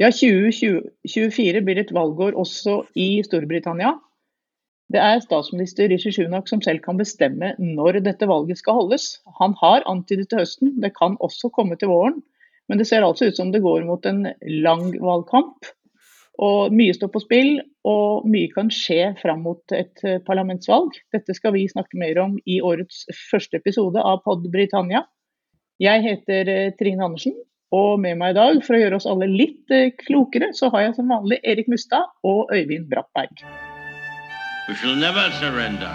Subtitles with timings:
[0.00, 3.92] Ja, 2024 blir et valgår også i Storbritannia.
[4.92, 9.20] Det er statsminister Rishi Sunak som selv kan bestemme når dette valget skal holdes.
[9.38, 12.22] Han har antydet til høsten, det kan også komme til våren.
[12.68, 14.26] Men det ser altså ut som det går mot en
[14.64, 15.68] lang valgkamp.
[16.40, 17.50] Og mye står på spill,
[17.84, 20.96] og mye kan skje fram mot et eh, parlamentsvalg.
[21.12, 25.04] Dette skal vi snakke mer om i årets første episode av Pod Britannia.
[25.82, 27.36] Jeg heter eh, Trine Andersen,
[27.72, 30.86] og med meg i dag, for å gjøre oss alle litt eh, klokere, så har
[30.86, 33.44] jeg som vanlig Erik Mustad og Øyvind Brattberg.
[34.68, 35.92] We shall never surrender.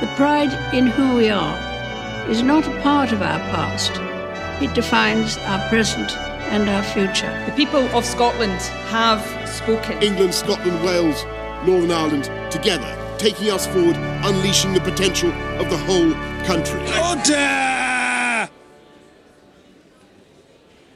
[0.00, 1.56] The pride in who we are
[2.30, 3.92] is not a part of our past.
[4.60, 6.16] It defines our present
[6.50, 7.32] and our future.
[7.46, 8.60] The people of Scotland
[8.90, 10.02] have spoken.
[10.02, 11.24] England, Scotland, Wales,
[11.64, 16.12] Northern Ireland, together, taking us forward, unleashing the potential of the whole
[16.44, 16.80] country.
[16.98, 17.79] Order!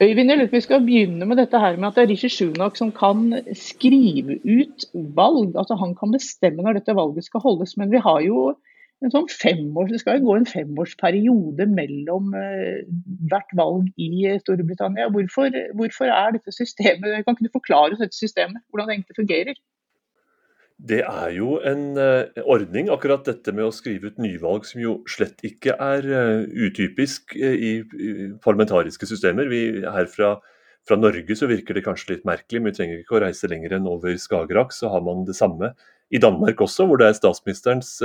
[0.05, 2.29] Øyvind, jeg lurer på vi skal begynne med dette her med at det er Rishi
[2.29, 3.21] Sunak som kan
[3.57, 4.85] skrive ut
[5.17, 5.55] valg.
[5.57, 7.73] altså Han kan bestemme når dette valget skal holdes.
[7.77, 8.43] Men vi har jo
[9.03, 12.83] en sånn femårs, det skal jo gå en femårsperiode mellom uh,
[13.31, 15.09] hvert valg i Storbritannia.
[15.15, 19.19] Hvorfor, hvorfor, er dette systemet Kan ikke du forklare oss dette systemet, hvordan det egentlig
[19.23, 19.59] fungerer?
[20.85, 24.99] Det er jo en uh, ordning, akkurat dette med å skrive ut nyvalg, som jo
[25.09, 28.11] slett ikke er uh, utypisk i, i,
[28.43, 29.49] parlamentariske systemer.
[29.49, 30.35] Vi, her fra,
[30.85, 33.79] fra, Norge så virker det kanskje litt merkelig, men vi trenger ikke å reise lenger
[33.79, 35.73] enn over Skagerrak, så har man det samme.
[36.13, 37.95] I Danmark også, hvor det er statsministerens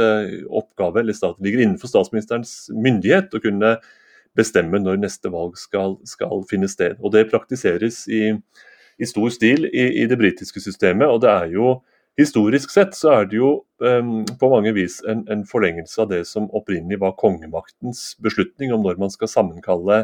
[0.48, 3.74] oppgave, eller staten ligger innenfor statsministerens myndighet å kunne
[4.38, 6.96] bestemme når neste valg skal, skal finne sted.
[7.04, 8.30] Og Det praktiseres i,
[8.96, 11.08] i stor stil i, i det britiske systemet.
[11.08, 11.74] og det er jo
[12.20, 16.24] Historisk sett så er det jo um, på mange vis en, en, forlengelse av det
[16.28, 20.02] som opprinnelig var kongemaktens beslutning om når man skal sammenkalle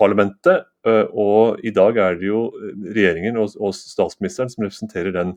[0.00, 0.64] parlamentet.
[0.86, 2.46] Uh, og i dag er det jo
[2.94, 5.36] regjeringen og, og, statsministeren som representerer den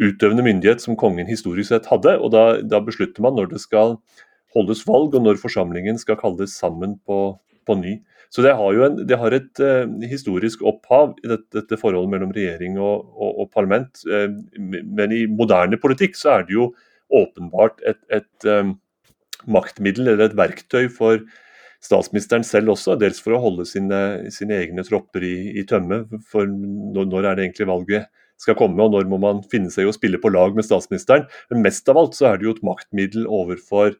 [0.00, 2.14] utøvende myndighet som kongen historisk sett hadde.
[2.20, 3.98] og da, da beslutter man når det skal
[4.54, 7.34] holdes valg og når forsamlingen skal kalles sammen på,
[7.66, 7.98] på ny.
[8.30, 12.34] Så det har jo en, det har et eh, historisk opphav, dette, dette, forholdet mellom
[12.34, 14.04] regjering og, og, og parlament.
[14.06, 16.68] Eh, men i moderne politikk så er det jo
[17.10, 18.70] åpenbart et, et eh,
[19.50, 21.24] maktmiddel eller et verktøy for
[21.82, 26.04] statsministeren selv også, dels for å holde sine, sine egne tropper i, i tømme.
[26.30, 29.88] For når, når, er det egentlig valget skal komme, og når må man finne seg
[29.88, 31.26] i å spille på lag med statsministeren.
[31.50, 33.96] Men mest av alt så er det jo et maktmiddel overfor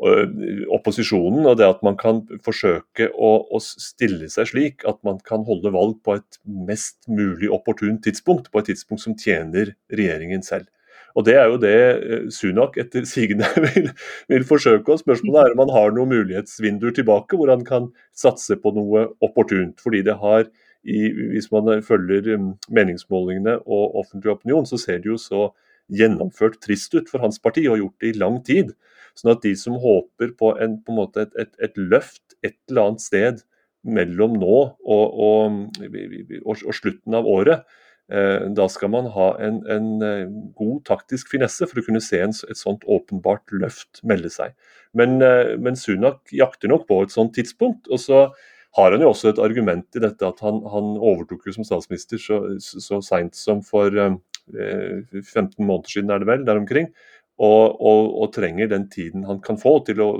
[0.00, 5.44] opposisjonen, og det at man kan forsøke å, å, stille seg slik at man kan
[5.44, 10.70] holde valg på et mest mulig opportunt tidspunkt, på et tidspunkt som tjener regjeringen selv.
[11.18, 13.90] Og Det er jo det eh, Sunak etter sigende vil,
[14.30, 14.92] vil forsøke.
[14.92, 19.08] og Spørsmålet er om han har noen mulighetsvinduer tilbake hvor han kan satse på noe
[19.20, 19.80] opportunt.
[19.82, 20.46] fordi det har
[20.80, 25.50] i, Hvis man følger um, meningsmålingene og offentlig opinion, så ser det jo så
[25.92, 28.72] gjennomført trist ut for hans parti, og har gjort det i lang tid.
[29.20, 32.88] Sånn at de som håper på, en, på en et, et, et, løft et eller
[32.88, 33.42] annet sted
[33.84, 37.66] mellom nå og, og, og, og slutten av året,
[38.12, 40.24] eh, da skal man ha en, en, eh,
[40.56, 44.56] god taktisk finesse for å kunne se en, et sånt åpenbart løft melde seg.
[44.96, 47.90] Men, eh, men, Sunak jakter nok på et sånt tidspunkt.
[47.90, 48.30] og så
[48.78, 52.20] har han jo også et argument i dette at han, han overtok jo som statsminister
[52.22, 54.12] så, så seint som for eh,
[54.54, 56.92] 15 måneder siden, er det vel, der omkring.
[57.40, 60.10] Og, og, og, trenger den tiden han kan få til å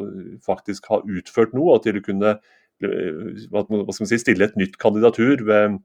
[0.47, 5.76] faktisk ha utført noe, og til å kunne eh, si, stille et nytt kandidatur ved,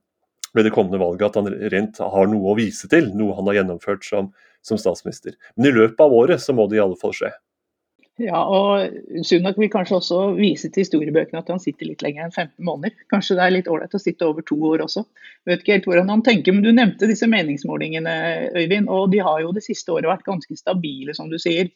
[0.56, 1.28] ved det kommende valget.
[1.28, 4.31] At han rent har noe å vise til, noe han har gjennomført som,
[4.63, 5.35] som statsminister.
[5.57, 7.34] Men i løpet av året så må det i alle fall skje.
[8.16, 12.31] Ja, og Sunak vil kanskje også vise til historiebøkene at han sitter litt lenger enn
[12.31, 12.96] 15 måneder.
[13.12, 15.03] Kanskje det er litt ålreit å sitte over to år også.
[15.50, 18.14] Vet ikke helt hvordan han tenker, men Du nevnte disse meningsmålingene,
[18.56, 18.88] Øyvind.
[18.88, 21.68] og De har jo det siste året vært ganske stabile, som du sier.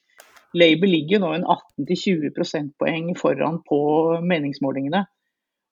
[0.56, 3.82] Labour ligger nå en 18-20 prosentpoeng foran på
[4.24, 5.04] meningsmålingene.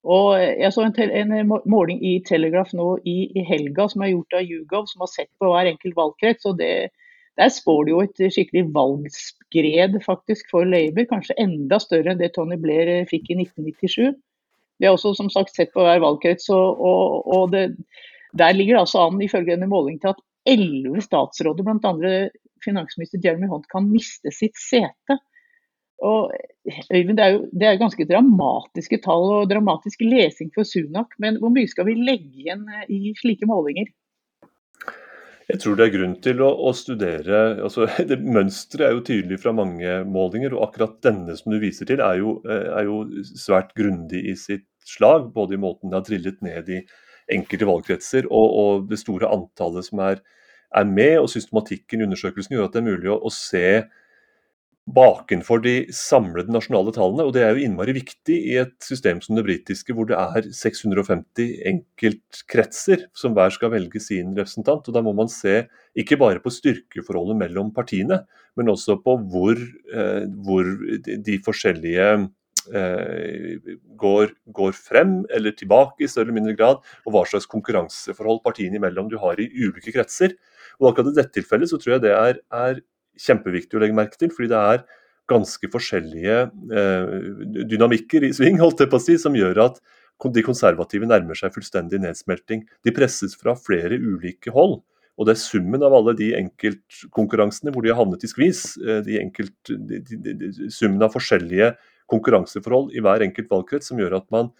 [0.04, 4.36] Og Jeg så en, en, måling i Telegraph nå i, i helga som er gjort
[4.36, 6.44] av Yougov, som har sett på hver enkelt valgkrets.
[6.44, 6.90] og det
[7.38, 12.32] der spår det jo et skikkelig valgskred faktisk for Labour, kanskje enda større enn det
[12.34, 14.16] Tony Blair eh, fikk i 1997.
[14.78, 17.64] Vi har også som sagt sett på hver valgkrets, og, og, og det,
[18.38, 22.12] der ligger det altså an ifølge denne målingen til at elleve statsråder, bl.a.
[22.64, 25.18] finansminister Jeremy Hunt, kan miste sitt sete.
[26.06, 26.30] Og
[26.90, 31.50] det er jo det er ganske dramatiske tall og dramatisk lesing for Sunak, men hvor
[31.54, 33.90] mye skal vi legge igjen eh, i slike målinger?
[35.48, 39.40] Jeg tror det er grunn til å, å studere altså det Mønsteret er jo tydelig
[39.40, 43.02] fra mange målinger, og akkurat denne som du viser til, er jo, er jo
[43.32, 45.30] svært grundig i sitt slag.
[45.34, 46.82] Både i måten det har trillet ned i,
[47.32, 48.28] enkelte valgkretser.
[48.32, 50.22] Og, og det store antallet som er,
[50.76, 53.66] er, med, og systematikken i undersøkelsen gjør at det er mulig å, å se
[54.94, 57.26] bakenfor de samlede nasjonale tallene.
[57.26, 60.48] og Det er jo innmari viktig i et system som det britiske, hvor det er
[60.54, 64.88] 650 enkeltkretser som hver skal velge sin representant.
[64.88, 65.66] og Da må man se
[65.98, 68.24] ikke bare på styrkeforholdet mellom partiene,
[68.56, 70.64] men også på hvor, eh, hvor
[71.04, 72.10] de forskjellige
[72.74, 73.56] eh,
[73.96, 78.80] går, går, frem eller tilbake i større eller mindre grad, og hva slags konkurranseforhold partiene
[78.80, 80.36] imellom du har i ulike kretser.
[80.80, 82.80] Og akkurat I dette tilfellet så tror jeg det er, er
[83.20, 84.82] kjempeviktig å legge merke til, fordi det er
[85.28, 86.36] ganske forskjellige
[86.80, 87.16] eh,
[87.68, 89.80] dynamikker i sving, holdt jeg på å si, som gjør at
[90.34, 92.64] de konservative nærmer seg fullstendig nedsmelting.
[92.82, 94.80] De presses fra flere ulike hold.
[95.18, 99.02] Og det er summen av alle de enkeltkonkurransene hvor de har havnet i skvis, eh,
[99.06, 101.72] de enkelt, de, de, summen av forskjellige
[102.08, 104.52] konkurranseforhold i hver enkelt valgkrets som gjør at man,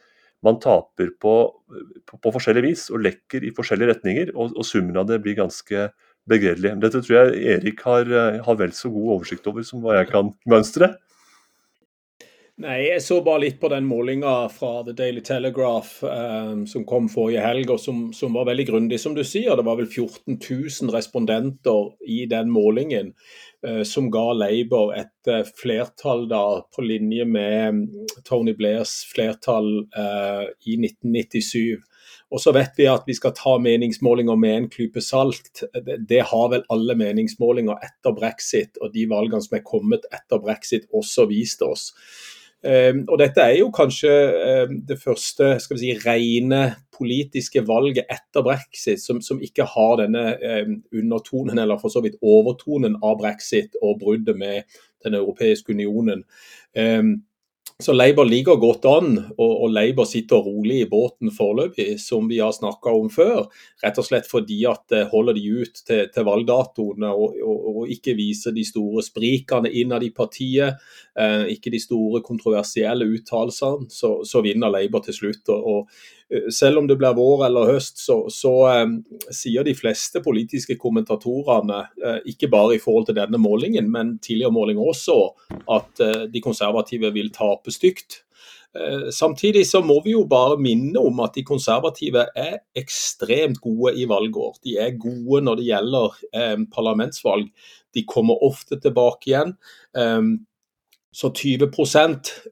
[0.45, 1.35] man taper på,
[2.05, 4.35] på, på, forskjellig vis og lekker i forskjellige retninger.
[4.35, 5.89] Og, og summen av det blir ganske
[6.29, 6.77] begredelig.
[6.83, 10.11] Dette tror jeg Erik har, eh, har vel så god oversikt over som hva jeg
[10.13, 10.95] kan mønstre.
[12.59, 17.07] Nei, Jeg så bare litt på den målinga fra The Daily Telegraph um, som kom
[17.07, 19.55] forrige helg, og som, som, var veldig grundig, som du sier.
[19.55, 23.13] Det var vel 14 000 respondenter i den målingen
[23.63, 26.43] uh, som ga Labour et uh, flertall da
[26.75, 27.85] på linje med
[28.27, 31.79] Tony Blairs flertall uh, i 1997.
[32.29, 35.63] Og så vet vi at vi skal ta meningsmålinger med en klype salt.
[35.75, 40.43] Det, det, har vel alle meningsmålinger etter brexit og de valgene som er kommet etter
[40.43, 41.93] brexit også vist oss.
[42.59, 44.11] Um, og Dette er jo kanskje
[44.67, 46.63] um, det første skal vi si, rene
[46.99, 50.25] politiske valget etter brexit som, som ikke har denne
[50.67, 54.67] um, undertonen, eller for så vidt overtonen av brexit og bruddet med
[55.07, 56.25] Den europeiske unionen.
[57.83, 62.41] Så Labour ligger godt an, og, og Labour sitter rolig i båten foreløpig, som vi
[62.43, 63.45] har snakka om før.
[63.85, 68.17] Rett og slett fordi at holder de ut til, til valgdatoene og, og, og, ikke
[68.19, 70.83] viser de store sprikene innad i partiet.
[71.15, 73.87] Eh, ikke de store kontroversielle uttalelsene.
[73.95, 75.47] Så, så, vinner Labour til slutt.
[75.55, 76.18] og Eh,
[76.53, 78.53] selv om det blir vår eller høst, så, så
[78.85, 78.99] um,
[79.33, 84.55] sier de fleste politiske kommentatorene, uh, ikke bare i forhold til denne målingen, men tidligere
[84.55, 85.19] målinger også,
[85.79, 86.03] at
[86.33, 88.23] de konservative vil tape stygt.
[89.11, 94.05] Samtidig så må vi jo bare minne om at de konservative er ekstremt gode i
[94.09, 94.59] valgår.
[94.65, 97.49] De er gode når det gjelder eh, parlamentsvalg.
[97.97, 99.57] De kommer ofte tilbake igjen.
[99.97, 100.35] Um,
[101.13, 101.71] så 20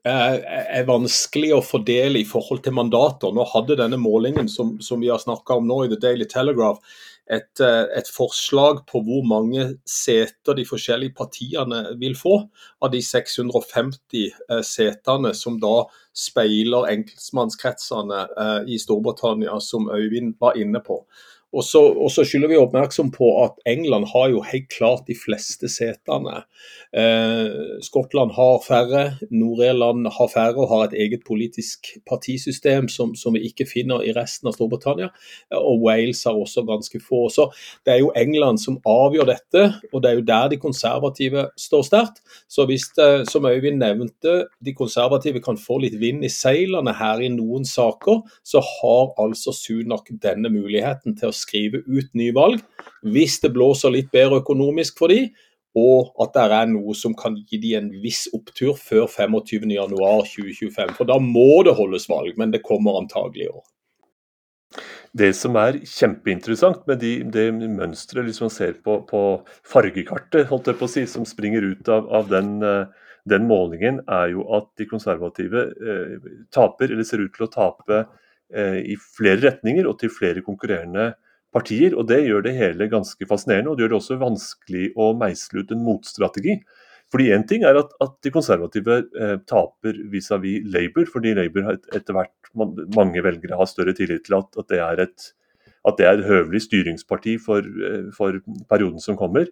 [0.05, 3.35] er, er vanskelig å fordele i forhold til mandater.
[3.35, 6.81] Nå hadde denne målingen som, som vi har snakka om nå i The Daily Telegraph,
[7.26, 12.37] et, eh, et, forslag på hvor mange seter de forskjellige partiene vil få
[12.82, 20.55] av de 650 eh, setene som da speiler enkeltmannskretsene eh, i Storbritannia, som Øyvind var
[20.61, 21.03] inne på.
[21.54, 26.43] Og så, skylder vi oppmerksom på at England har jo helt klart de fleste setene.
[26.90, 33.37] Eh, Skottland har færre, Nord-Irland har færre og har et eget politisk partisystem som, som,
[33.37, 35.08] vi ikke finner i resten av Storbritannia.
[35.56, 37.28] Og Wales har også ganske få.
[37.32, 37.48] Så
[37.87, 41.87] det er jo England som avgjør dette, og det er jo der de konservative står
[41.88, 42.20] sterkt.
[42.50, 47.22] Så hvis det, som Øyvind nevnte, de konservative kan få litt vind i seilene her
[47.22, 52.60] i noen saker, så har altså Sunak denne muligheten til å skrive ut nyvalg
[53.06, 55.29] hvis det blåser litt bedre økonomisk for de,
[55.76, 60.94] og at det er noe som kan gi de en viss opptur før 25.1.2025.
[60.96, 63.65] For da må det holdes valg, men det kommer antagelig i år.
[65.17, 69.20] Det som er kjempeinteressant med de, det mønsteret liksom man ser på, på,
[69.69, 74.03] fargekartet holdt jeg på å si, som springer ut av, av den, eh, den, målingen,
[74.12, 78.03] er jo at de konservative eh, taper, eller ser ut til å tape,
[78.53, 81.12] eh, i flere retninger og til flere konkurrerende
[81.56, 81.96] partier.
[81.96, 85.63] og Det gjør det hele ganske fascinerende, og det gjør det også vanskelig å meisle
[85.63, 86.60] ut en motstrategi.
[87.13, 91.70] Fordi Én ting er at, at de konservative eh, taper vis-à-vis -vis Labour, fordi Labour
[91.72, 92.51] et, etter hvert
[92.96, 95.32] mange velgere har større tillit til at, at, det, er et,
[95.86, 99.46] at det er et høvelig styringsparti for, eh, for perioden som kommer.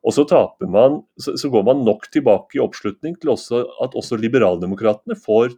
[0.00, 0.24] Og så,
[0.72, 5.52] man, så, går man nok tilbake i oppslutning til også, at også liberaldemokratene får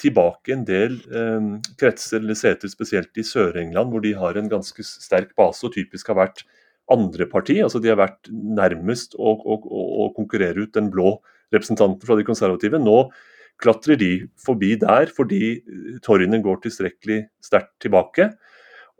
[0.00, 4.86] tilbake en del eh, kretser eller seter, spesielt i Sør-England, hvor de har en ganske
[4.86, 6.44] sterk base og typisk har vært
[6.92, 7.58] andre parti.
[7.60, 9.60] altså De har vært nærmest å, å,
[10.06, 11.18] å konkurrere ut den blå
[11.52, 12.80] representanten fra de konservative.
[12.80, 13.10] Nå
[13.62, 15.58] klatrer de forbi der fordi
[16.04, 18.32] torgene går tilstrekkelig sterkt tilbake.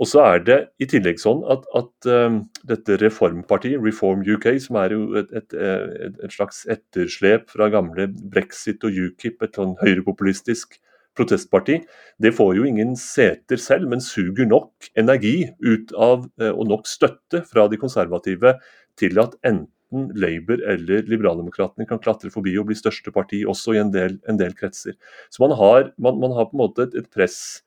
[0.03, 4.81] Og så er det i tillegg sånn at, at um, dette reformpartiet, Reform UK, som
[4.81, 9.77] er jo et, et, et, et, slags etterslep fra gamle brexit og UKIP, et sånn
[9.79, 10.81] høyrepopulistisk
[11.15, 11.79] protestparti,
[12.25, 17.45] det får jo ingen seter selv, men suger nok energi ut av, og nok støtte
[17.47, 18.57] fra de konservative
[18.99, 23.83] til at enten Labour eller Liberaldemokratene kan klatre forbi og bli største parti også i
[23.83, 24.97] en del, en del kretser.
[25.29, 27.61] Så man har, man, man har, på en måte et, et, press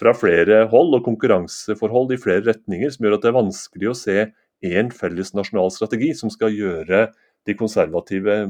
[0.00, 3.98] fra flere hold og konkurranseforhold i flere retninger som gjør at det er vanskelig å
[3.98, 4.16] se
[4.66, 7.06] én felles nasjonal strategi som skal gjøre
[7.46, 8.40] de konservative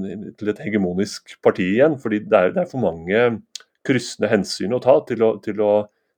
[0.40, 1.98] til et hegemonisk parti igjen.
[2.00, 3.26] fordi det er, det er for mange
[3.86, 5.74] kryssende hensyn å ta til å, til, å,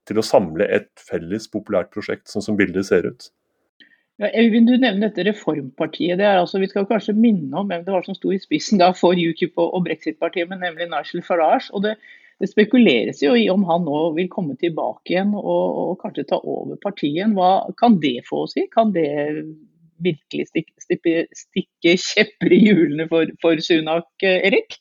[0.09, 3.29] til å, samle et felles populært prosjekt, sånn som bildet ser ut.
[4.19, 6.17] Ja, Øyvind, du nevner dette reformpartiet.
[6.19, 8.81] Det er altså, vi skal kanskje minne om hvem det var som sto i spissen
[8.81, 11.71] da for UKIP og Brexit-partiet, men nemlig Nigel Farage.
[11.71, 11.95] og det,
[12.41, 16.41] det, spekuleres jo i om han nå vil komme tilbake igjen og, og kanskje ta
[16.43, 17.35] over partiet.
[17.35, 18.69] Hva kan det få å si?
[18.73, 19.09] Kan det
[20.05, 24.79] virkelig stikke, stikke, stikke kjepper i hjulene for, for Sunak, Erik?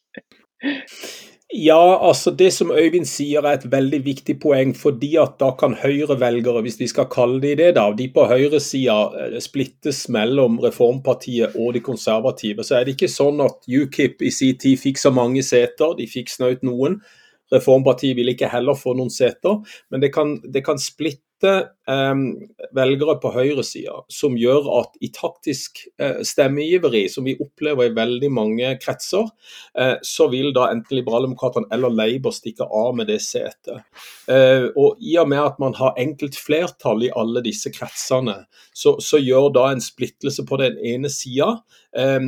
[1.53, 4.73] Ja, altså det som Øyvind sier er et veldig viktig poeng.
[4.75, 8.97] fordi at da kan Høyre-velgere, hvis vi skal kalle de det, da, de på høyresida
[9.15, 12.63] eh, splittes mellom Reformpartiet og de konservative.
[12.63, 16.07] Så er det ikke sånn at UKIP i sin tid fikk så mange seter, de
[16.07, 16.99] fikk snaut noen.
[17.53, 19.61] Reformpartiet vil ikke heller få noen seter,
[19.91, 21.53] men det kan, det kan splitte
[21.87, 22.21] eh,
[22.75, 28.31] velgere på høyresida, som gjør at i taktisk eh, stemmegiveri, som vi opplever i veldig
[28.33, 29.29] mange kretser,
[29.79, 33.85] eh, så vil da enten Liberaldemokratene eller Labour stikke av med det setet.
[34.27, 38.41] Eh, og I og med at man har enkelt flertall i alle disse kretsene,
[38.75, 41.53] så, så gjør da en splittelse på den ene sida
[41.95, 42.19] eh,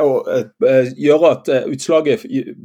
[0.00, 2.22] og uh, gjøre at uh, utslaget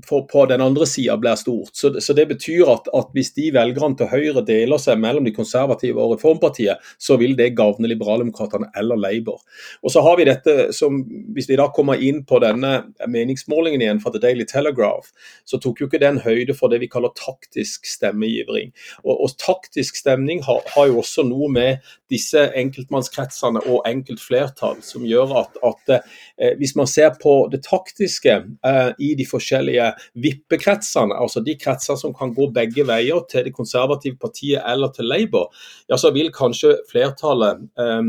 [0.07, 1.75] på den andre sida blir stort.
[1.75, 5.99] Så, Det betyr at, at, hvis de velgerne til Høyre deler seg mellom de konservative
[5.99, 9.41] og Reformpartiet, så vil det gagne Liberaldemokratene eller Labour.
[9.83, 11.01] Og så har vi dette som,
[11.35, 15.11] Hvis vi da kommer inn på denne meningsmålingen igjen fra The Daily Telegraph,
[15.45, 18.71] så tok jo ikke den høyde for det vi kaller taktisk stemmegivring.
[19.03, 25.05] Og, og taktisk stemning har, har, jo også noe med disse enkeltmannskretsene og enkeltflertall som
[25.07, 28.33] gjør at, at eh, hvis man ser ser på det taktiske
[28.65, 29.89] eh, i de forskjellige
[30.23, 35.09] vippekretsene, altså de kretser som kan gå begge veier til det konservative partiet eller til
[35.09, 35.49] Labour,
[35.89, 38.01] ja, så vil kanskje flertallet eh,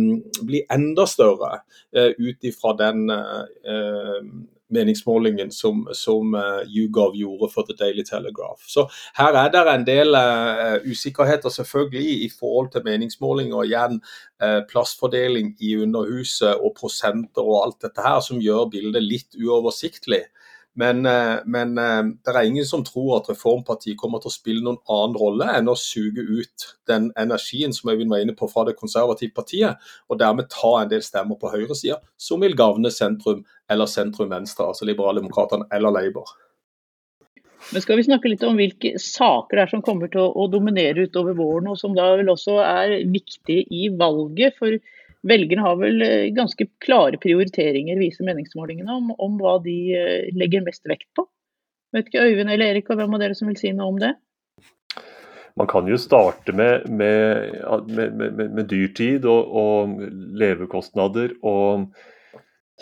[0.49, 1.62] bli enda større
[1.96, 4.18] eh, ut ifra den eh,
[4.73, 8.62] meningsmålingen som, som uh, YouGov gjorde for The Daily Telegraph.
[8.67, 8.87] Så
[9.19, 13.57] her er det en del uh, usikkerheter selvfølgelig i forhold til meningsmålinger.
[13.57, 14.00] og igjen
[14.43, 20.25] uh, plassfordeling i Underhuset og prosenter og alt dette her som gjør bildet litt uoversiktlig.
[20.75, 24.64] Men, eh, men, eh, det er ingen som tror at Reformpartiet kommer til å spille
[24.64, 28.64] noen annen rolle enn å suge ut den energien som Øyvind var inne på fra
[28.64, 29.76] det konservative partiet,
[30.09, 34.88] og dermed ta en del stemmer på høyresida som vil gagne sentrum eller sentrum-venstre, altså
[34.88, 36.33] Liberaldemokratene eller Labour.
[37.73, 41.05] Men skal vi snakke litt om hvilke saker det er som kommer til å dominere
[41.07, 44.57] utover våren, og som da vel også er viktige i valget?
[44.59, 44.81] For
[45.29, 50.64] Velgerne har vel eh, ganske klare prioriteringer, viser meningsmålingene, om, om, hva de eh, legger
[50.67, 51.29] mest vekt på.
[51.95, 54.14] Vet ikke Øyvind eller Erik, og hvem av dere som vil si noe om det?
[55.61, 57.61] Man kan jo starte med, med,
[57.93, 59.99] med, med dyrtid og, og
[60.41, 61.91] levekostnader og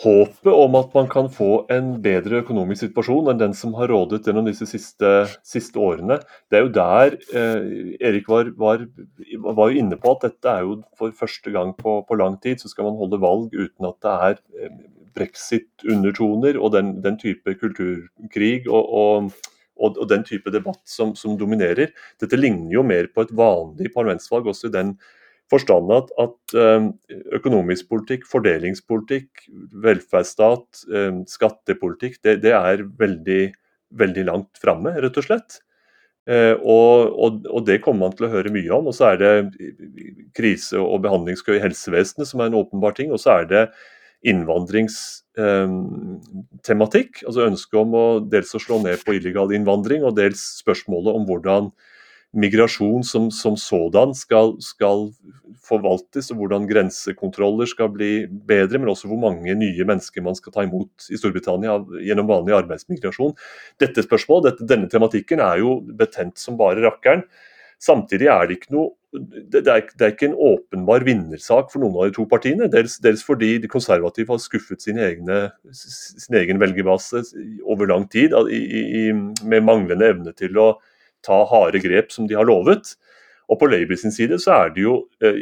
[0.01, 4.23] håpet om at man kan få en bedre økonomisk situasjon enn den som har rådet
[4.25, 5.11] gjennom disse siste,
[5.45, 6.17] siste årene.
[6.49, 7.67] Det er jo der eh,
[8.09, 8.87] Erik var, var,
[9.45, 12.71] var, inne på at dette er jo for første gang på, på, lang tid så
[12.71, 14.75] skal man holde valg uten at det er eh,
[15.17, 21.37] brexit-undertoner og den, den, type kulturkrig og, og, og, og den type debatt som, som,
[21.37, 21.91] dominerer.
[22.21, 24.95] Dette ligner jo mer på et vanlig parlamentsvalg, også i den
[25.51, 26.87] forstand at, at eh,
[27.37, 29.29] økonomisk politikk, fordelingspolitikk,
[29.83, 33.43] velferdsstat, eh, skattepolitikk, det, det er veldig,
[33.99, 35.49] veldig langt framme, rett og slett.
[36.29, 38.87] Eh, og, og, og, det kommer man til å høre mye om.
[38.91, 39.33] Og så er det
[40.37, 43.09] krise- og behandlingskø i helsevesenet som er en åpenbar ting.
[43.11, 43.63] Og så er det
[44.31, 47.11] innvandringstematikk.
[47.25, 51.23] altså Ønsket om å dels å slå ned på illegal innvandring, og dels spørsmålet om
[51.29, 51.63] hvordan
[52.37, 55.09] migrasjon som, som sådan skal, skal,
[55.65, 60.55] forvaltes, og hvordan grensekontroller skal bli bedre, men også hvor mange nye mennesker man skal
[60.55, 63.35] ta imot i Storbritannia gjennom vanlig arbeidsmigrasjon.
[63.81, 67.23] Dette spørsmålet, dette, denne tematikken er jo betent som bare rakkeren.
[67.81, 71.97] Samtidig er det ikke noe det er, det er, ikke en åpenbar vinnersak for noen
[71.99, 72.69] av de to partiene.
[72.71, 77.19] Dels, dels fordi de konservative har skuffet sin, egne, sin egen velgerbase
[77.67, 80.69] over lang tid i, i, med manglende evne til å
[81.25, 82.95] ta harde grep som de har lovet.
[83.51, 85.39] Og På Labour sin side så er det jo eh,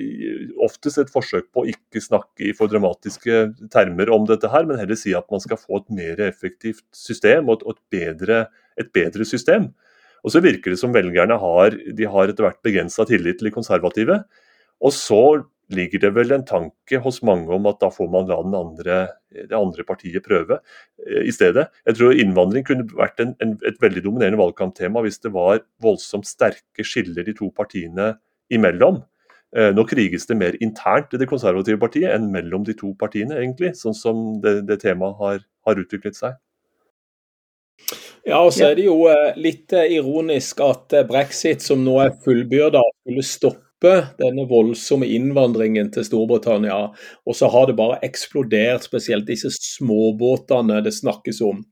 [0.65, 4.79] oftest et forsøk på å ikke snakke i for dramatiske termer om dette, her, men
[4.81, 8.47] heller si at man skal få et mer effektivt system og et, bedre,
[8.81, 9.69] et bedre, system.
[10.25, 13.55] Og så virker det som velgerne har, de har etter hvert begrensa tillit til de
[13.55, 14.17] konservative.
[14.81, 15.21] Og så
[15.73, 18.97] ligger det vel en tanke hos mange om at da får man la andre,
[19.29, 20.59] det andre partiet prøve
[21.05, 21.67] eh, i stedet.
[21.85, 26.27] Jeg tror innvandring kunne vært en, en, et veldig dominerende valgkamptema hvis det var voldsomt
[26.29, 28.15] sterke skiller de to partiene
[28.53, 29.03] imellom.
[29.55, 33.37] Eh, nå kriges det mer internt i det konservative partiet enn mellom de to partiene,
[33.37, 36.37] egentlig, sånn som det, det temaet har, har utviklet seg.
[38.27, 42.81] Ja, og så er det jo eh, litt ironisk at brexit, som nå er fullbyrda,
[43.05, 46.79] skulle stoppe denne voldsomme innvandringen til Storbritannia.
[47.25, 51.63] Og så har det bare eksplodert, spesielt disse småbåtene det snakkes om.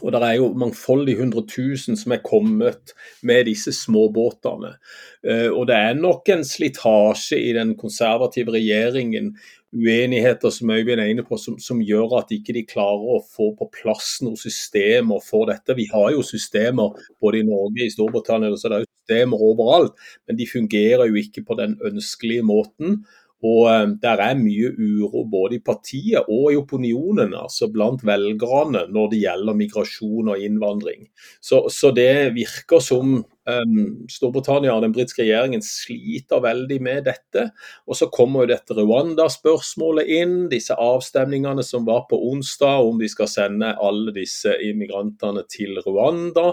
[0.00, 4.76] Og det er jo mangfoldige hundre tusen som er kommet med disse småbåtene.
[5.20, 9.34] Eh, og det er nok en slitasje i den konservative regjeringen
[9.72, 13.50] uenigheter som Øyvind er inne på, som, som, gjør at ikke de klarer å få
[13.56, 15.76] på plass noen systemer for dette.
[15.76, 19.96] Vi har jo systemer både i Norge i Storbritannia, så det er systemer overalt,
[20.28, 23.00] men de fungerer jo ikke på den ønskelige måten.
[23.42, 28.86] Og eh, Der er mye uro både i partiet og i opinionen, altså blant velgerne,
[28.92, 31.08] når det gjelder migrasjon og innvandring.
[31.42, 37.48] Så, så det virker som Um, Storbritannia og den britiske regjeringen sliter veldig med dette.
[37.90, 43.10] Og så kommer jo dette Rwanda-spørsmålet inn, disse avstemningene som var på onsdag om de
[43.10, 46.52] skal sende alle disse immigrantene til Rwanda.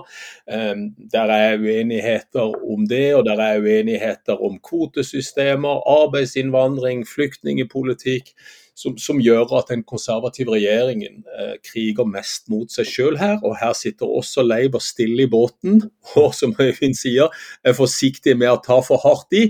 [0.50, 8.34] Um, der er uenigheter om det, og der er uenigheter om kvotesystemer, arbeidsinnvandring, flyktningepolitikk
[8.80, 13.38] som, som, gjør at den konservative regjeringen eh, kriger mest mot seg sjøl her.
[13.44, 15.84] Og her sitter også Labour stille i båten,
[16.22, 17.34] og som Øyvind sier,
[17.64, 19.50] er forsiktig med å ta for hardt i.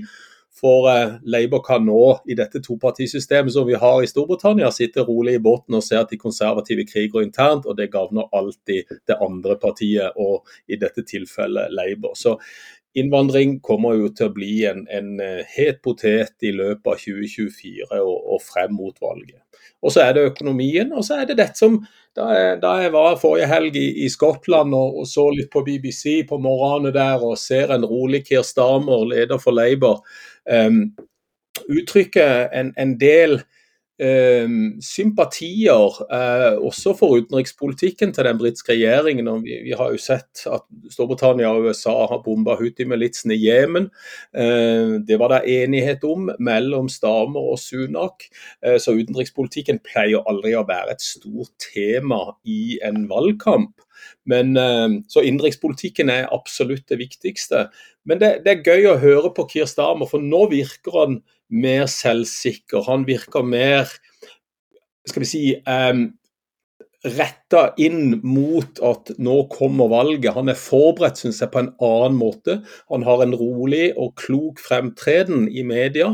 [0.59, 5.38] For eh, Labour kan nå, i dette topartisystemet som vi har i Storbritannia, sitte rolig
[5.38, 9.55] i båten og se at de konservative kriger internt, og det gagner alltid det andre
[9.62, 12.17] partiet, og i dette tilfellet Labour.
[12.19, 12.36] Så
[13.00, 18.00] Innvandring kommer jo til å bli en, en eh, het potet i løpet av 2024
[18.00, 19.41] og, og, frem mot valget.
[19.84, 21.82] Og så er det økonomien, og så er det dette som
[22.17, 25.62] Da jeg, da jeg var forrige helg i, i Skottland og, og, så litt på
[25.63, 30.02] BBC på morgenen der og ser en rolig Keir Starmer, leder for Labour,
[30.50, 30.82] um,
[31.69, 33.59] uttrykke en, en del Ehm,
[33.99, 39.27] sympatier eh, også for utenrikspolitikken til den britiske regjeringen.
[39.27, 43.89] og vi, vi, har jo sett at Storbritannia og USA har bomba Houthi-militsen i Jemen.
[44.31, 48.29] Eh, det var det enighet om mellom Stamer og Sunak.
[48.63, 53.75] Eh, så utenrikspolitikken pleier aldri å være et stort tema i en valgkamp.
[54.25, 57.67] Men, eh, så innenrikspolitikken er absolutt det viktigste.
[58.05, 61.89] Men det, det, er gøy å høre på Kier Starmer, for nå virker han mer
[61.89, 62.85] selvsikker.
[62.89, 63.89] Han virker mer
[65.09, 66.09] skal vi si, um,
[66.99, 70.33] retta inn mot at nå kommer valget.
[70.35, 72.57] Han er forberedt synes jeg, på en annen måte.
[72.91, 76.09] Han har en rolig og klok fremtreden i media.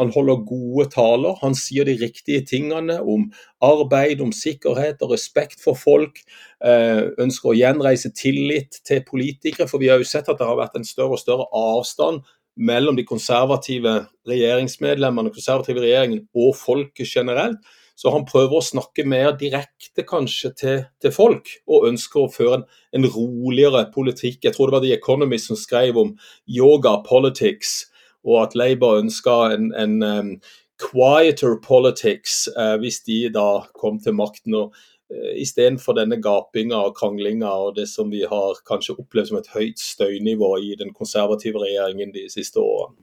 [0.00, 1.36] Han holder gode taler.
[1.42, 3.28] Han sier de riktige tingene om
[3.60, 6.22] arbeid, om sikkerhet og respekt for folk.
[6.64, 9.68] Eh, ønsker å gjenreise tillit til politikere.
[9.68, 12.24] For vi har jo sett at det har vært en større og større avstand
[12.56, 13.92] mellom de konservative
[14.28, 17.60] regjeringsmedlemmene, konservative regjeringen og folket generelt.
[18.00, 22.60] Så han prøver å snakke mer direkte kanskje til, til folk, og ønsker å føre
[22.60, 22.64] en,
[22.96, 24.38] en, roligere politikk.
[24.46, 26.14] Jeg tror det var The Economist som skrev om
[26.48, 27.90] yoga politics,
[28.24, 30.32] og at Labour ønska en, en um,
[30.80, 34.56] quieter politics uh, hvis de da kom til makten.
[34.56, 34.72] og
[35.10, 39.82] Istedenfor denne gapinga og kranglinga og det som vi har kanskje opplevd som et høyt
[39.82, 43.00] støynivå i den konservative regjeringen de siste årene.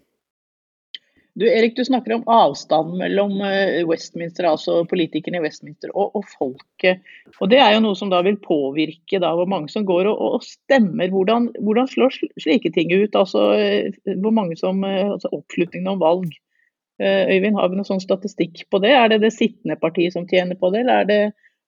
[1.38, 6.24] Du, Erik, du snakker om avstanden mellom eh, Westminster, altså politikerne i Westminster og, og,
[6.32, 7.04] folket.
[7.38, 10.18] Og Det er jo noe som da vil påvirke da hvor mange som går og,
[10.18, 11.12] og stemmer.
[11.14, 13.14] Hvordan, hvordan, slår slike ting ut?
[13.14, 16.34] Altså, eh, hvor mange som, eh, altså Oppslutningen om valg.
[16.98, 18.96] Øyvind, har vi noen sånn statistikk på det?
[18.98, 21.20] Er det det sittende partiet som tjener på det, eller er det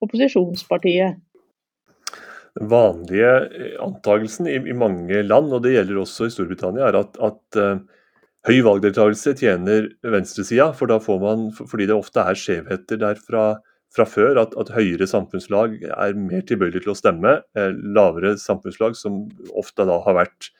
[0.06, 1.20] opposisjonspartiet?
[2.60, 3.32] Den vanlige
[3.84, 7.60] antagelsen i, i, mange land, og det gjelder også i Storbritannia, er at, at
[8.48, 13.44] høy valgdeltakelse tjener venstresida, for da får man, fordi det ofte er skjevheter der fra,
[13.96, 17.40] fra før, at, at, høyere samfunnslag er mer tilbøyelig til å stemme.
[17.58, 19.26] Eh, lavere samfunnslag, som
[19.60, 20.52] ofte da har vært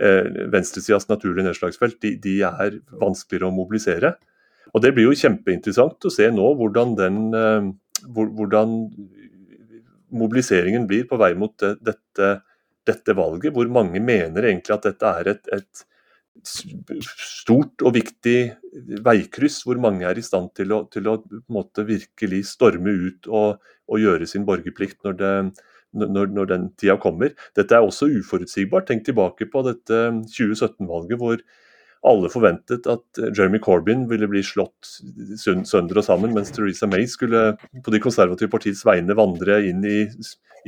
[0.00, 0.24] eh,
[0.54, 4.14] venstresidas naturlige nedslagsfelt, de, de, er vanskeligere å mobilisere.
[4.76, 7.70] Og Det blir jo kjempeinteressant å se nå hvordan, den, eh,
[8.06, 8.74] hvordan
[10.14, 12.30] mobiliseringen blir på vei mot det, dette,
[12.88, 15.84] dette, valget, hvor mange mener egentlig at dette er et, et
[16.44, 18.38] stort og viktig
[19.04, 21.18] veikryss hvor mange er i stand til å, til å
[21.88, 23.58] virkelig storme ut og,
[23.88, 25.32] og, gjøre sin borgerplikt når det,
[25.98, 27.34] når, når den tida kommer.
[27.58, 28.88] Dette er også uforutsigbart.
[28.88, 31.42] Tenk tilbake på dette 2017-valget hvor
[32.06, 34.92] alle forventet at Jeremy Corbyn ville bli slått
[35.38, 40.04] sønder og sammen, mens Theresa May skulle på de konservative partiets vegne vandre inn i,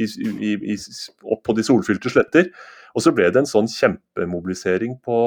[0.01, 0.09] i,
[0.51, 0.77] i,
[1.23, 2.51] opp på de solfylte sletter.
[2.97, 5.19] Og så ble det en sånn kjempemobilisering på,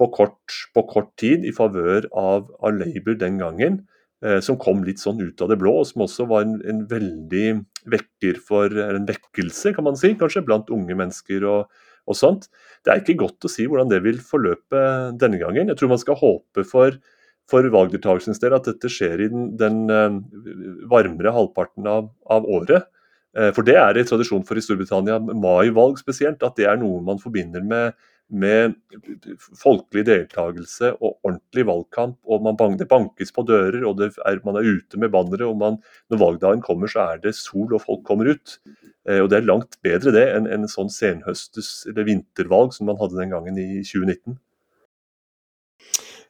[0.00, 3.80] på, kort, på kort, tid i favør av, av, Labour den gangen,
[4.26, 6.82] eh, som kom litt sånn ut av det blå, og som også var en, en
[6.90, 7.46] veldig
[7.94, 11.46] vekker for en vekkelse, kan man si, kanskje, blant unge mennesker.
[11.46, 12.48] og og sånt.
[12.84, 14.82] Det er ikke godt å si hvordan det vil forløpe
[15.20, 15.70] denne gangen.
[15.70, 16.98] Jeg tror man skal håpe for,
[17.50, 20.18] for valgdeltakelsens del at dette skjer i den, den uh,
[20.90, 22.86] varmere halvparten av, av året.
[23.36, 27.02] Uh, for det er det tradisjon for i Storbritannia, mai-valg spesielt, at det er noe
[27.04, 27.96] man forbinder med,
[28.30, 28.74] med
[29.60, 32.18] folkelig deltakelse og ordentlig valgkamp.
[32.24, 35.46] og man Det bankes på dører, og er, man er ute med bannere.
[35.46, 35.56] og
[36.10, 38.58] Når valgdagen kommer, så er det sol og folk kommer ut.
[39.08, 42.96] Eh, og Det er langt bedre det enn en sånn senhøstes- eller vintervalg som man
[42.96, 44.38] hadde den gangen i 2019.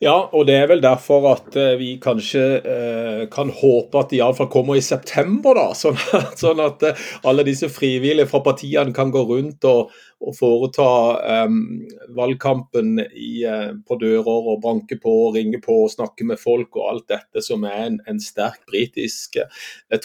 [0.05, 4.19] Ja, og det er vel derfor at uh, vi kanskje eh, kan håpe at de
[4.19, 5.71] iallfall kommer i september, da.
[5.83, 10.37] Sånn at, sånn at uh, alle disse frivillige fra partiene kan gå rundt og, og
[10.37, 10.89] foreta
[11.33, 11.57] eh,
[12.17, 13.45] valgkampen i,
[13.89, 17.45] på dører og banke på og ringe på og snakke med folk og alt dette
[17.45, 19.37] som er en, en sterk britisk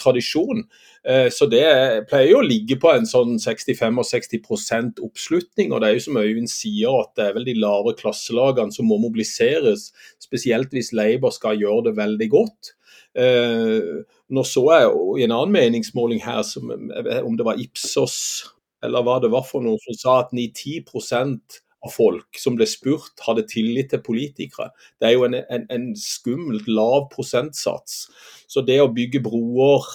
[0.00, 0.66] tradisjon.
[1.02, 1.64] Eh, så det
[2.10, 5.72] pleier jo å ligge på en sånn 65-60% oppslutning.
[5.72, 8.86] og det er jo som Øyvind sier at det er vel de lave klasselagene som
[8.86, 9.90] må mobiliseres,
[10.22, 12.74] spesielt hvis Labour skal gjøre det veldig godt.
[13.18, 18.46] Eh, nå så jeg i en annen meningsmåling her, som, om det var Ipsos
[18.82, 23.14] eller hva det var for noe, som sa at 9-10% av folk som ble spurt,
[23.26, 24.70] hadde tillit til politikere.
[24.98, 28.06] Det er jo en, en, en skummelt lav prosentsats.
[28.50, 29.86] Så det å bygge broer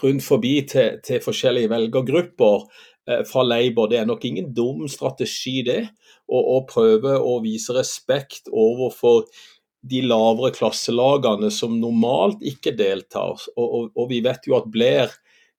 [0.00, 2.66] rundt forbi til, til forskjellige velgergrupper
[3.08, 3.90] eh, fra Labour.
[3.90, 5.82] Det er nok ingen dum strategi, det.
[6.32, 9.26] Å prøve å vise respekt overfor
[9.82, 13.42] de lavere klasselagene som normalt ikke deltar.
[13.56, 15.12] Og, og, og vi vet jo at Blair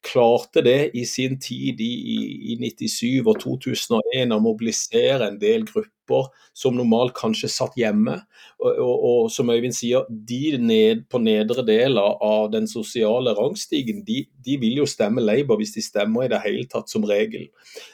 [0.04, 2.18] klarte det i sin tid i, i,
[2.54, 8.18] i 97 og 2001 å mobilisere en del grupper som normalt kanskje satt hjemme.
[8.60, 14.04] Og, og, og som Øyvind sier, de ned, på nedre del av den sosiale rangstigen,
[14.08, 17.48] de, de, vil jo stemme Labour hvis de stemmer i det hele tatt, som regel.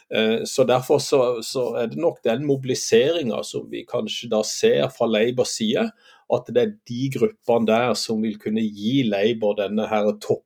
[0.09, 4.89] Eh, så Derfor så, så er det nok den mobiliseringa som vi kanskje da ser
[4.95, 5.89] fra Labours side,
[6.29, 10.45] at det er de gruppene der som vil kunne gi Labour denne her topp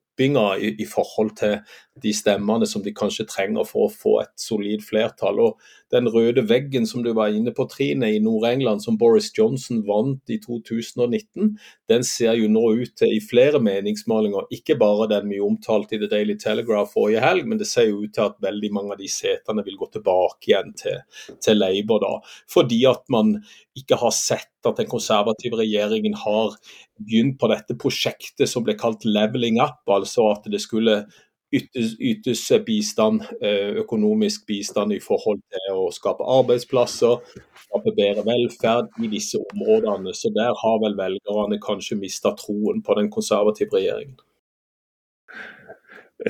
[0.56, 1.60] i, i, forhold til
[2.02, 5.40] de stemmene som de kanskje trenger for å få et solid flertall.
[5.44, 5.60] Og
[5.94, 10.32] Den røde veggen som du var inne på, Trine, i Nord-England, som Boris Johnson vant
[10.34, 11.52] i 2019,
[11.92, 16.00] den ser jo nå ut til i flere meningsmålinger, ikke bare den mye omtalt i
[16.02, 19.04] The Daily Telegraph forrige helg, men det ser jo ut til at veldig mange av
[19.04, 21.04] de setene vil gå tilbake igjen til,
[21.46, 22.02] til Labour.
[22.02, 22.16] da,
[22.50, 23.36] Fordi at man
[23.78, 26.58] ikke har sett at den konservative regjeringen har
[26.98, 31.04] begynt på dette prosjektet som ble kalt 'leveling up', altså at det skulle
[31.54, 37.22] ytes, ytes bistand, eh, økonomisk bistand i forhold til å skape arbeidsplasser,
[37.68, 40.14] skape bedre velferd i disse områdene.
[40.18, 44.20] Så der har vel velgerne kanskje mista troen på den konservative regjeringen.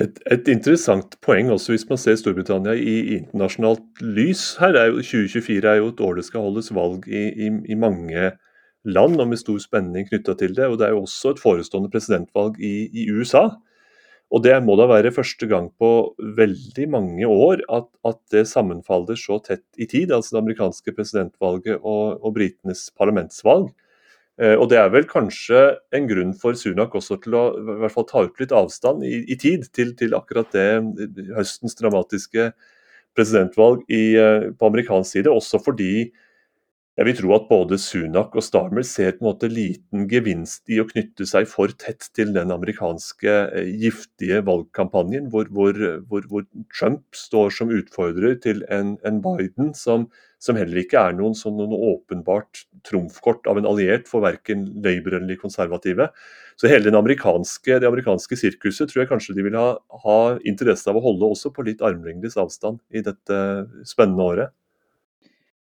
[0.00, 4.56] Et, et, interessant poeng også hvis man ser Storbritannia i internasjonalt lys.
[4.58, 7.76] her er jo 2024 er jo et år det skal holdes valg i, i, i
[7.78, 8.32] mange
[8.84, 10.66] land, og med stor spenning knytta til det.
[10.66, 13.48] og Det er jo også et forestående presidentvalg i, i, USA.
[14.32, 19.18] Og Det må da være første gang på veldig mange år at, at det sammenfaller
[19.20, 23.68] så tett i tid, altså det amerikanske presidentvalget og, og britenes parlamentsvalg.
[24.40, 25.60] Eh, og Det er vel kanskje
[25.94, 29.20] en grunn for Sunak også til å i hvert fall ta ut litt avstand i,
[29.30, 30.66] i tid til, til, akkurat det
[31.36, 32.50] høstens dramatiske
[33.14, 35.30] presidentvalg i, eh, på amerikansk side.
[35.30, 36.08] Også fordi
[36.94, 40.76] jeg vil tro at både Sunak og Starmer ser på en måte liten gevinst i
[40.78, 45.74] å knytte seg for tett til den amerikanske eh, giftige valgkampanjen, hvor, hvor,
[46.06, 50.06] hvor, hvor Trump står som utfordrer til en, en Biden som,
[50.38, 55.18] som, heller ikke er noen, sånn, noen åpenbart trumfkort av en alliert for verken Labour
[55.18, 56.12] eller de konservative.
[56.54, 59.72] Så hele amerikanske, det amerikanske sirkuset tror jeg kanskje de vil ha,
[60.06, 63.40] ha interesse av å holde også på litt armlengdes avstand i dette
[63.82, 64.60] spennende året.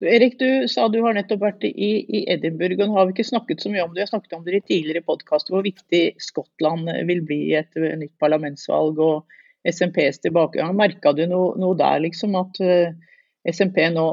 [0.04, 2.82] Erik, du sa du har nettopp vært i, i Edinburgh.
[2.82, 4.04] og nå har vi ikke snakket så mye om det.
[4.04, 8.12] Har snakket om det i tidligere podkaster, hvor viktig Skottland vil bli i et nytt
[8.20, 10.76] parlamentsvalg og SMPs tilbakegang.
[10.76, 12.36] Merka du noe, noe, der, liksom?
[12.36, 13.16] At uh, eh,
[13.48, 14.04] SMP nå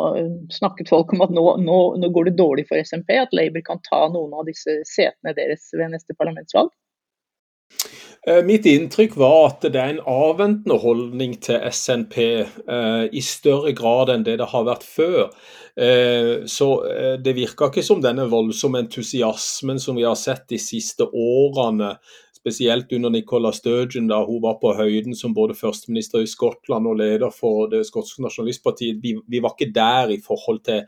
[0.53, 3.17] snakket folk om at nå, nå, nå, går det dårlig for SMP?
[3.19, 6.71] At Labour kan ta noen av disse setene deres ved neste parlamentsvalg?
[8.27, 13.73] Eh, mitt inntrykk var at det er en avventende holdning til SNP eh, i større
[13.75, 15.25] grad enn det det har vært før.
[15.75, 20.61] Eh, så eh, det virker ikke som denne voldsomme entusiasmen som vi har sett de
[20.61, 21.97] siste årene,
[22.43, 26.99] spesielt under Nicola Sturgeon, da hun var på høyden som både førsteminister i Skottland og
[26.99, 28.99] leder for det skotske nasjonalistpartiet.
[29.03, 30.83] Vi, vi var ikke der i forhold til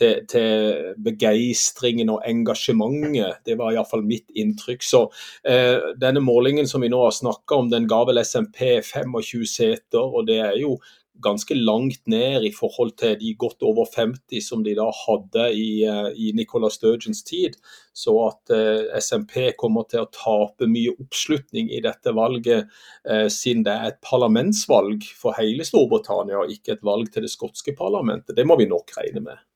[0.00, 3.42] til, til begeistringen og engasjementet.
[3.44, 4.86] Det var iallfall mitt inntrykk.
[4.86, 5.02] Så
[5.44, 10.00] eh, Denne målingen som vi nå har snakka om, den ga vel SMP 25 seter.
[10.00, 10.78] og det er jo
[11.22, 15.84] ganske langt ned i forhold til de godt over 50 som de da hadde i,
[15.84, 17.58] eh, i Nicola Sturgeons tid.
[17.92, 22.70] Så at eh, SMP kommer til å tape mye oppslutning i dette valget,
[23.08, 27.32] eh, siden det er et parlamentsvalg for hele Storbritannia, og ikke et valg til det
[27.32, 29.46] skotske parlamentet, det må vi nok regne med.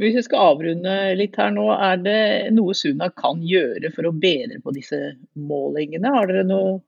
[0.00, 2.22] Hvis vi skal avrunde litt her nå, er det
[2.56, 4.98] noe Suna kan gjøre for å bedre på disse
[5.38, 6.10] målingene?
[6.16, 6.80] Har dere noe,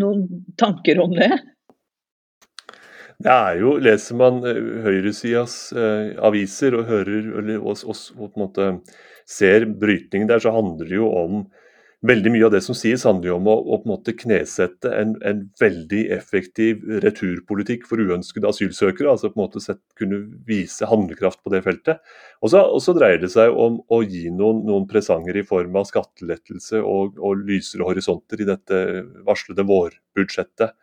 [0.00, 0.24] noen
[0.56, 1.34] tanker om det?
[3.22, 8.26] Det er jo, Leser man eh, høyresidas eh, aviser og hører eller, og, og, og,
[8.26, 8.66] på en måte
[9.26, 11.46] ser brytningen der, så handler det jo om
[12.06, 14.90] Veldig mye av det som sies handler jo om å, å på en måte knesette
[14.92, 19.08] en, en, veldig effektiv returpolitikk for uønskede asylsøkere.
[19.10, 22.04] altså på en måte sett, kunne vise handlekraft på det feltet.
[22.44, 26.84] Og så dreier det seg om å gi noen, noen presanger i form av skattelettelse
[26.84, 28.82] og, og lysere horisonter i dette
[29.26, 30.76] varslede vårbudsjettet.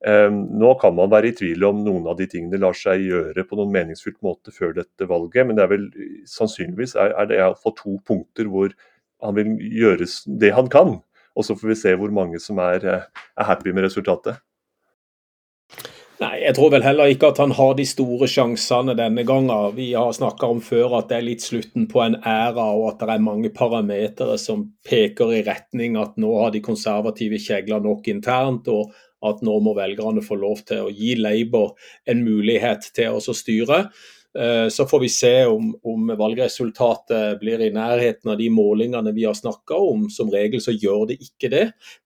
[0.00, 3.44] Um, nå kan man være i tvil om noen av de tingene lar seg gjøre
[3.44, 5.84] på noen meningsfylt måte før dette valget, men det er vel
[6.30, 8.72] sannsynligvis er, er det iallfall to punkter hvor
[9.20, 10.08] han vil gjøre
[10.40, 10.96] det han kan.
[11.36, 14.40] Og så får vi se hvor mange som er, eh, er happy med resultatet.
[16.20, 19.52] Nei, jeg tror vel heller ikke at han har de store sjansene denne gangen.
[19.72, 23.00] Vi har snakka om før at det er litt slutten på en æra, og at
[23.00, 28.10] det er mange parametere som peker i retning at nå har de konservative kjegla nok
[28.12, 28.92] internt, og
[29.26, 31.74] at nå må velgerne få lov til å gi Labour
[32.08, 33.84] en mulighet til å styre.
[34.38, 39.24] Eh, så får vi se om, om, valgresultatet blir i nærheten av de målingene vi
[39.26, 40.06] har snakka om.
[40.10, 41.64] Som regel så gjør det ikke det,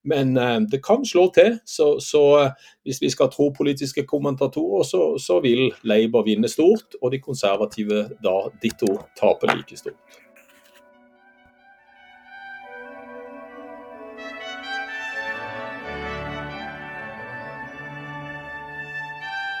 [0.09, 1.59] men eh, det kan slå til.
[1.69, 6.97] Så, så eh, hvis vi skal tro politiske kommentatorer, så, så, vil Labour vinne stort,
[7.01, 10.24] og de konservative da ditto tape like stort.